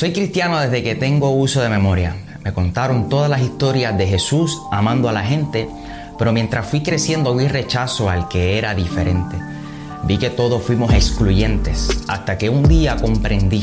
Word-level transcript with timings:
Soy 0.00 0.14
cristiano 0.14 0.58
desde 0.58 0.82
que 0.82 0.94
tengo 0.94 1.28
uso 1.28 1.60
de 1.60 1.68
memoria. 1.68 2.16
Me 2.42 2.54
contaron 2.54 3.10
todas 3.10 3.28
las 3.28 3.42
historias 3.42 3.98
de 3.98 4.06
Jesús 4.06 4.58
amando 4.72 5.10
a 5.10 5.12
la 5.12 5.22
gente, 5.22 5.68
pero 6.18 6.32
mientras 6.32 6.66
fui 6.66 6.82
creciendo 6.82 7.36
vi 7.36 7.48
rechazo 7.48 8.08
al 8.08 8.26
que 8.26 8.56
era 8.56 8.74
diferente. 8.74 9.36
Vi 10.04 10.16
que 10.16 10.30
todos 10.30 10.62
fuimos 10.62 10.94
excluyentes 10.94 11.90
hasta 12.08 12.38
que 12.38 12.48
un 12.48 12.66
día 12.66 12.96
comprendí. 12.96 13.62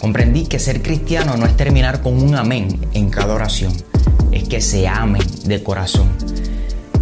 Comprendí 0.00 0.46
que 0.46 0.58
ser 0.58 0.82
cristiano 0.82 1.36
no 1.36 1.46
es 1.46 1.56
terminar 1.56 2.02
con 2.02 2.20
un 2.20 2.34
amén 2.34 2.80
en 2.92 3.08
cada 3.08 3.32
oración, 3.32 3.72
es 4.32 4.48
que 4.48 4.60
se 4.60 4.88
amen 4.88 5.22
de 5.44 5.62
corazón 5.62 6.08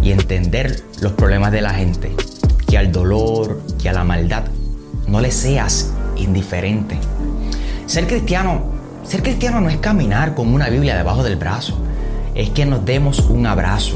y 0.03 0.11
entender 0.11 0.83
los 1.01 1.13
problemas 1.13 1.51
de 1.51 1.63
la 1.63 1.73
gente, 1.73 2.11
que 2.67 2.77
al 2.77 2.91
dolor, 2.91 3.59
que 3.81 3.89
a 3.89 3.93
la 3.93 4.03
maldad 4.03 4.43
no 5.07 5.19
le 5.19 5.31
seas 5.31 5.91
indiferente. 6.15 6.99
Ser 7.89 8.05
cristiano, 8.05 8.61
ser 9.03 9.23
cristiano 9.23 9.59
no 9.61 9.67
es 9.67 9.77
caminar 9.77 10.35
con 10.35 10.53
una 10.53 10.69
Biblia 10.69 10.95
debajo 10.95 11.23
del 11.23 11.37
brazo, 11.37 11.75
es 12.35 12.51
que 12.51 12.63
nos 12.63 12.85
demos 12.85 13.19
un 13.21 13.47
abrazo. 13.47 13.95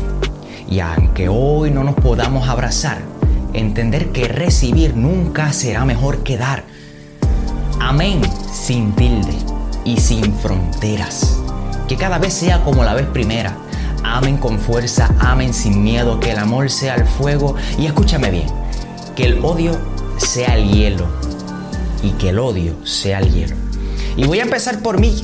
Y 0.68 0.80
aunque 0.80 1.30
hoy 1.30 1.70
no 1.70 1.84
nos 1.84 1.94
podamos 1.94 2.50
abrazar, 2.50 2.98
entender 3.54 4.08
que 4.08 4.28
recibir 4.28 4.96
nunca 4.98 5.54
será 5.54 5.86
mejor 5.86 6.24
que 6.24 6.38
dar. 6.38 6.64
Amén 7.80 8.20
sin 8.52 8.94
tilde 8.94 9.36
y 9.86 9.98
sin 9.98 10.34
fronteras. 10.38 11.40
Que 11.88 11.96
cada 11.96 12.18
vez 12.18 12.34
sea 12.34 12.64
como 12.64 12.84
la 12.84 12.96
vez 12.96 13.06
primera. 13.06 13.56
Amen 14.04 14.38
con 14.38 14.58
fuerza, 14.58 15.14
amen 15.20 15.54
sin 15.54 15.84
miedo, 15.84 16.20
que 16.20 16.32
el 16.32 16.40
amor 16.40 16.72
sea 16.72 16.96
el 16.96 17.06
fuego. 17.06 17.58
Y 17.78 17.86
escúchame 17.86 18.32
bien, 18.32 18.48
que 19.16 19.26
el 19.26 19.46
odio 19.46 19.78
sea 20.18 20.58
el 20.58 20.72
hielo 20.72 21.06
y 22.02 22.10
que 22.14 22.30
el 22.30 22.40
odio 22.40 22.74
sea 22.84 23.20
el 23.20 23.32
hielo. 23.32 23.63
Y 24.16 24.26
voy 24.26 24.40
a 24.40 24.44
empezar 24.44 24.80
por 24.80 25.00
mí, 25.00 25.16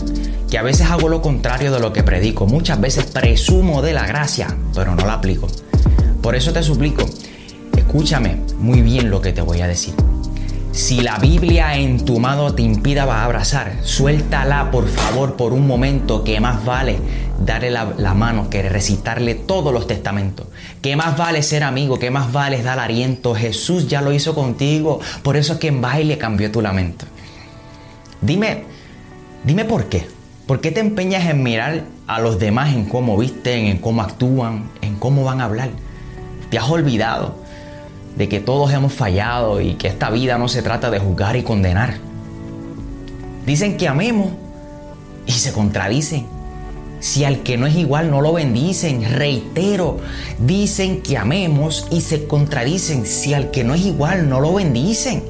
que 0.50 0.58
a 0.58 0.64
veces 0.64 0.90
hago 0.90 1.10
lo 1.10 1.22
contrario 1.22 1.72
de 1.72 1.80
lo 1.80 1.94
que 1.94 2.04
predico. 2.04 2.48
Muchas 2.48 2.82
veces 2.82 3.06
presumo 3.06 3.82
de 3.82 3.94
la 3.94 4.08
gracia, 4.08 4.56
pero 4.74 4.96
no 4.96 5.06
la 5.06 5.14
aplico. 5.14 5.48
Por 6.22 6.36
eso 6.36 6.52
te 6.52 6.64
suplico, 6.64 7.06
escúchame 7.78 8.38
muy 8.58 8.82
bien 8.82 9.10
lo 9.10 9.22
que 9.22 9.32
te 9.32 9.42
voy 9.42 9.62
a 9.62 9.68
decir. 9.68 9.94
Si 10.72 11.02
la 11.02 11.18
Biblia 11.18 11.76
en 11.78 12.06
tu 12.06 12.20
mano 12.20 12.54
te 12.54 12.62
impida 12.62 13.24
abrazar, 13.24 13.74
suéltala 13.84 14.72
por 14.72 14.88
favor 14.88 15.36
por 15.36 15.54
un 15.54 15.68
momento, 15.68 16.24
que 16.24 16.40
más 16.40 16.64
vale 16.64 16.98
darle 17.44 17.72
la, 17.72 18.14
mano 18.14 18.50
que 18.50 18.62
recitarle 18.68 19.36
todos 19.36 19.74
los 19.74 19.88
testamentos. 19.88 20.48
Que 20.82 20.96
más 20.96 21.18
vale 21.18 21.44
ser 21.44 21.64
amigo, 21.64 22.00
que 22.00 22.12
más 22.12 22.32
vale 22.32 22.62
dar 22.64 22.80
aliento. 22.80 23.36
Jesús 23.36 23.88
ya 23.88 24.02
lo 24.02 24.14
hizo 24.14 24.36
contigo, 24.36 25.00
por 25.24 25.38
eso 25.38 25.54
es 25.54 25.60
que 25.60 25.68
en 25.68 25.82
baile 25.82 26.18
cambió 26.18 26.52
tu 26.52 26.62
lamento. 26.62 27.06
Dime, 28.22 28.66
dime 29.44 29.66
por 29.66 29.86
qué. 29.86 30.08
¿Por 30.50 30.62
qué 30.62 30.72
te 30.72 30.80
empeñas 30.80 31.30
en 31.30 31.44
mirar 31.44 31.84
a 32.08 32.20
los 32.20 32.40
demás 32.40 32.74
en 32.74 32.86
cómo 32.86 33.16
visten, 33.18 33.68
en 33.68 33.78
cómo 33.78 34.02
actúan, 34.02 34.72
en 34.82 34.96
cómo 34.96 35.24
van 35.24 35.42
a 35.42 35.46
hablar? 35.46 35.70
Te 36.50 36.58
has 36.58 36.68
olvidado 36.68 37.36
de 38.18 38.28
que 38.28 38.40
todos 38.40 38.74
hemos 38.74 38.92
fallado 38.94 39.62
y 39.62 39.76
que 39.76 39.88
esta 39.88 40.10
vida 40.10 40.40
no 40.40 40.48
se 40.48 40.64
trata 40.64 40.90
de 40.90 40.98
juzgar 40.98 41.36
y 41.36 41.44
condenar. 41.44 41.98
Dicen 43.46 43.78
que 43.78 43.88
amemos 43.88 44.30
y 45.28 45.34
se 45.34 45.54
contradicen. 45.54 46.26
Si 47.00 47.24
al 47.26 47.44
que 47.44 47.56
no 47.56 47.68
es 47.68 47.76
igual 47.76 48.10
no 48.10 48.20
lo 48.20 48.34
bendicen, 48.34 49.04
reitero, 49.04 50.00
dicen 50.40 51.04
que 51.04 51.18
amemos 51.18 51.88
y 51.92 52.02
se 52.02 52.26
contradicen. 52.26 53.06
Si 53.06 53.36
al 53.36 53.52
que 53.52 53.64
no 53.64 53.76
es 53.76 53.86
igual 53.86 54.28
no 54.28 54.40
lo 54.40 54.56
bendicen. 54.56 55.24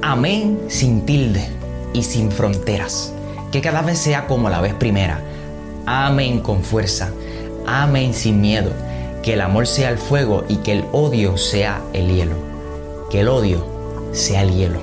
Amén 0.00 0.58
sin 0.68 1.04
tilde 1.04 1.61
y 1.92 2.02
sin 2.02 2.30
fronteras. 2.30 3.12
Que 3.50 3.60
cada 3.60 3.82
vez 3.82 3.98
sea 3.98 4.26
como 4.26 4.48
la 4.50 4.60
vez 4.60 4.74
primera. 4.74 5.20
Amén 5.86 6.40
con 6.40 6.62
fuerza. 6.62 7.10
Amén 7.66 8.14
sin 8.14 8.40
miedo 8.40 8.72
que 9.22 9.34
el 9.34 9.40
amor 9.40 9.66
sea 9.66 9.88
el 9.88 9.98
fuego 9.98 10.44
y 10.48 10.56
que 10.56 10.72
el 10.72 10.84
odio 10.92 11.38
sea 11.38 11.80
el 11.92 12.08
hielo. 12.08 12.34
Que 13.10 13.20
el 13.20 13.28
odio 13.28 13.64
sea 14.12 14.42
el 14.42 14.52
hielo. 14.52 14.80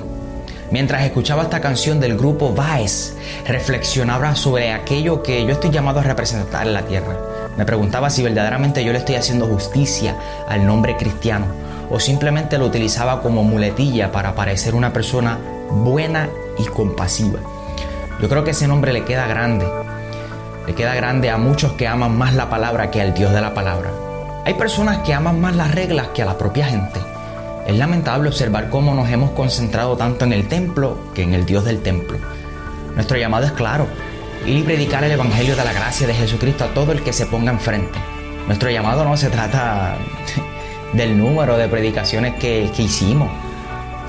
Mientras 0.72 1.04
escuchaba 1.04 1.44
esta 1.44 1.62
canción 1.62 2.00
del 2.00 2.18
grupo 2.18 2.54
Baez, 2.54 3.16
reflexionaba 3.46 4.36
sobre 4.36 4.72
aquello 4.72 5.24
que 5.24 5.44
yo 5.44 5.52
estoy 5.52 5.72
llamado 5.72 6.00
a 6.00 6.04
representar 6.04 6.68
en 6.68 6.74
la 6.74 6.84
tierra. 6.84 7.18
Me 7.58 7.66
preguntaba 7.66 8.10
si 8.10 8.24
verdaderamente 8.24 8.84
yo 8.84 8.94
le 8.94 9.00
estoy 9.00 9.16
haciendo 9.16 9.48
justicia 9.48 10.16
al 10.48 10.66
nombre 10.66 10.96
cristiano 10.96 11.48
o 11.90 12.00
simplemente 12.00 12.58
lo 12.58 12.68
utilizaba 12.68 13.22
como 13.22 13.44
muletilla 13.44 14.12
para 14.12 14.36
parecer 14.36 14.76
una 14.76 14.94
persona 14.94 15.40
buena 15.72 16.30
y 16.60 16.66
compasiva. 16.66 17.40
Yo 18.22 18.28
creo 18.28 18.44
que 18.44 18.52
ese 18.52 18.68
nombre 18.68 18.94
le 18.94 19.06
queda 19.06 19.28
grande. 19.28 19.66
Le 20.68 20.76
queda 20.76 20.94
grande 20.94 21.30
a 21.30 21.38
muchos 21.38 21.74
que 21.74 21.88
aman 21.88 22.18
más 22.18 22.34
la 22.34 22.50
palabra 22.50 22.92
que 22.92 23.02
al 23.02 23.14
Dios 23.14 23.32
de 23.34 23.42
la 23.42 23.54
palabra. 23.54 23.90
Hay 24.46 24.54
personas 24.56 25.00
que 25.00 25.14
aman 25.14 25.40
más 25.40 25.56
las 25.56 25.74
reglas 25.74 26.10
que 26.10 26.22
a 26.22 26.26
la 26.26 26.38
propia 26.38 26.66
gente. 26.66 27.00
Es 27.66 27.78
lamentable 27.78 28.30
observar 28.30 28.70
cómo 28.70 28.94
nos 28.94 29.10
hemos 29.10 29.32
concentrado 29.32 29.96
tanto 29.96 30.26
en 30.26 30.34
el 30.34 30.48
templo 30.48 30.98
que 31.14 31.24
en 31.24 31.34
el 31.34 31.46
Dios 31.46 31.66
del 31.66 31.82
templo. 31.82 32.18
Nuestro 32.96 33.18
llamado 33.18 33.46
es 33.46 33.52
claro, 33.54 33.88
ir 34.46 34.58
y 34.58 34.64
predicar 34.64 35.04
el 35.04 35.12
Evangelio 35.12 35.56
de 35.56 35.64
la 35.64 35.74
gracia 35.74 36.08
de 36.08 36.14
Jesucristo 36.14 36.66
a 36.66 36.74
todo 36.74 36.92
el 36.92 37.04
que 37.04 37.14
se 37.14 37.26
ponga 37.26 37.52
enfrente. 37.52 38.00
Nuestro 38.48 38.70
llamado 38.70 39.04
no 39.06 39.16
se 39.16 39.30
trata 39.30 39.98
del 40.94 41.18
número 41.18 41.58
de 41.58 41.68
predicaciones 41.68 42.36
que, 42.36 42.72
que 42.76 42.84
hicimos, 42.84 43.30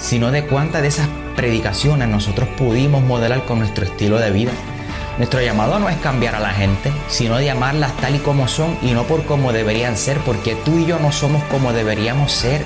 sino 0.00 0.30
de 0.30 0.44
cuántas 0.44 0.82
de 0.82 0.88
esas 0.88 1.08
predicaciones 1.36 2.08
nosotros 2.08 2.48
pudimos 2.56 3.02
modelar 3.02 3.44
con 3.44 3.60
nuestro 3.60 3.84
estilo 3.84 4.18
de 4.18 4.30
vida. 4.30 4.52
Nuestro 5.18 5.42
llamado 5.42 5.78
no 5.78 5.88
es 5.88 5.98
cambiar 5.98 6.34
a 6.34 6.40
la 6.40 6.50
gente, 6.50 6.90
sino 7.08 7.36
de 7.36 7.50
amarlas 7.50 7.94
tal 7.98 8.16
y 8.16 8.18
como 8.18 8.48
son 8.48 8.76
y 8.80 8.92
no 8.92 9.04
por 9.04 9.24
cómo 9.24 9.52
deberían 9.52 9.96
ser, 9.96 10.18
porque 10.18 10.54
tú 10.54 10.78
y 10.78 10.86
yo 10.86 10.98
no 10.98 11.12
somos 11.12 11.42
como 11.44 11.72
deberíamos 11.72 12.32
ser 12.32 12.64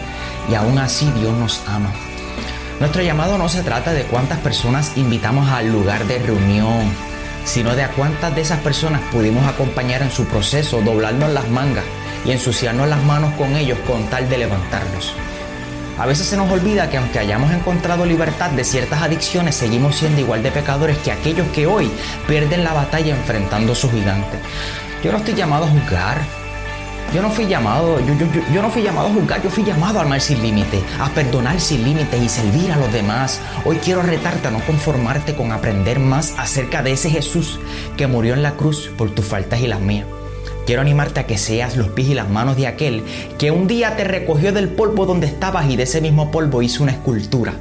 y 0.49 0.55
aún 0.55 0.79
así 0.79 1.11
Dios 1.19 1.37
nos 1.37 1.63
ama. 1.67 1.91
Nuestro 2.79 3.03
llamado 3.03 3.39
no 3.39 3.49
se 3.49 3.63
trata 3.63 3.93
de 3.93 4.05
cuántas 4.05 4.39
personas 4.39 4.93
invitamos 4.97 5.51
al 5.51 5.71
lugar 5.71 6.07
de 6.07 6.19
reunión, 6.19 6.93
sino 7.45 7.75
de 7.75 7.83
a 7.83 7.91
cuántas 7.91 8.35
de 8.35 8.43
esas 8.43 8.61
personas 8.61 9.01
pudimos 9.13 9.47
acompañar 9.47 10.03
en 10.03 10.11
su 10.11 10.25
proceso, 10.25 10.81
doblarnos 10.81 11.33
las 11.33 11.49
mangas 11.49 11.85
y 12.25 12.33
ensuciarnos 12.33 12.89
las 12.89 13.03
manos 13.05 13.33
con 13.35 13.57
ellos 13.57 13.79
con 13.87 14.05
tal 14.07 14.29
de 14.29 14.39
levantarlos. 14.39 15.15
A 15.97 16.07
veces 16.07 16.27
se 16.27 16.37
nos 16.37 16.51
olvida 16.51 16.91
que 16.91 16.97
aunque 16.97 17.21
hayamos 17.21 17.53
encontrado 17.53 18.05
libertad 18.05 18.51
de 18.51 18.65
ciertas 18.65 19.01
adicciones, 19.01 19.55
seguimos 19.55 19.95
siendo 19.95 20.21
igual 20.21 20.43
de 20.43 20.51
pecadores 20.51 20.99
que 20.99 21.13
aquellos 21.13 21.47
que 21.49 21.69
hoy 21.69 21.91
pierden 22.27 22.65
la 22.65 22.73
batalla 22.73 23.15
enfrentando 23.15 23.73
a 23.73 23.77
su 23.77 23.89
gigante. 23.91 24.39
Yo 25.05 25.13
no 25.13 25.19
estoy 25.19 25.35
llamado 25.35 25.67
a 25.67 25.69
juzgar. 25.69 26.19
Yo 27.15 27.23
no 27.23 27.31
fui 27.31 27.47
llamado, 27.47 28.01
yo, 28.01 28.15
yo, 28.53 28.61
no 28.61 28.71
fui 28.71 28.83
llamado 28.83 29.07
a 29.07 29.13
juzgar, 29.13 29.41
yo 29.41 29.49
fui 29.49 29.63
llamado 29.63 30.01
a 30.01 30.03
amar 30.03 30.21
sin 30.21 30.43
límite, 30.43 30.83
a 30.99 31.11
perdonar 31.11 31.61
sin 31.61 31.85
límites 31.85 32.21
y 32.21 32.29
servir 32.29 32.73
a 32.73 32.77
los 32.77 32.93
demás. 32.93 33.41
Hoy 33.65 33.77
quiero 33.77 34.03
retarte 34.03 34.49
a 34.49 34.51
no 34.51 34.59
conformarte 34.61 35.37
con 35.37 35.53
aprender 35.53 36.01
más 36.01 36.35
acerca 36.39 36.83
de 36.83 36.91
ese 36.91 37.11
Jesús 37.11 37.61
que 37.97 38.09
murió 38.09 38.35
en 38.35 38.43
la 38.43 38.53
cruz 38.53 38.91
por 38.99 39.11
tus 39.11 39.27
faltas 39.27 39.61
y 39.61 39.69
las 39.69 39.81
mías. 39.81 40.07
Quiero 40.67 40.81
animarte 40.81 41.21
a 41.21 41.27
que 41.27 41.37
seas 41.37 41.77
los 41.77 41.89
pies 41.89 42.09
y 42.09 42.15
las 42.15 42.31
manos 42.31 42.57
de 42.57 42.67
aquel 42.67 43.05
que 43.39 43.51
un 43.51 43.67
día 43.67 43.97
te 43.97 44.05
recogió 44.05 44.51
del 44.51 44.71
polvo 44.71 45.05
donde 45.05 45.27
estabas 45.27 45.69
y 45.69 45.77
de 45.77 45.83
ese 45.83 46.01
mismo 46.01 46.31
polvo 46.31 46.63
hizo 46.63 46.83
una 46.83 46.93
escultura. 46.93 47.53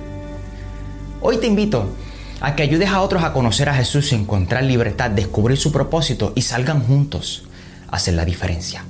Hoy 1.19 1.37
te 1.37 1.47
invito 1.47 1.89
a 2.39 2.55
que 2.55 2.63
ayudes 2.63 2.89
a 2.89 3.01
otros 3.01 3.23
a 3.23 3.33
conocer 3.33 3.67
a 3.67 3.73
Jesús, 3.73 4.13
encontrar 4.13 4.63
libertad, 4.63 5.11
descubrir 5.11 5.57
su 5.57 5.73
propósito 5.73 6.31
y 6.35 6.43
salgan 6.43 6.81
juntos 6.81 7.43
a 7.89 7.97
hacer 7.97 8.13
la 8.13 8.23
diferencia. 8.23 8.85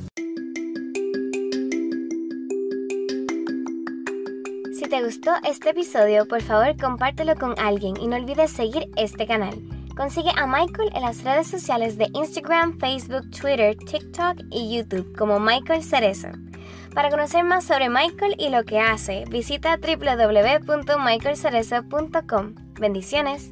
Si 4.78 4.88
te 4.88 5.04
gustó 5.04 5.32
este 5.44 5.72
episodio, 5.72 6.28
por 6.28 6.44
favor 6.44 6.78
compártelo 6.80 7.36
con 7.36 7.56
alguien 7.58 7.96
y 8.00 8.08
no 8.08 8.16
olvides 8.16 8.52
seguir 8.52 8.90
este 8.96 9.26
canal. 9.26 9.60
Consigue 9.96 10.32
a 10.36 10.48
Michael 10.48 10.90
en 10.96 11.04
las 11.04 11.24
redes 11.24 11.46
sociales 11.48 11.98
de 11.98 12.10
Instagram, 12.14 12.80
Facebook, 12.80 13.30
Twitter, 13.30 13.78
TikTok 13.78 14.40
y 14.50 14.76
YouTube 14.76 15.16
como 15.16 15.40
Michael 15.40 15.84
Cerezo. 15.84 16.30
Para 16.94 17.10
conocer 17.10 17.44
más 17.44 17.66
sobre 17.66 17.90
Michael 17.90 18.36
y 18.38 18.48
lo 18.50 18.64
que 18.64 18.80
hace, 18.80 19.26
visita 19.30 19.78
www.michaelcerezo.com. 19.78 22.56
Bendiciones. 22.80 23.52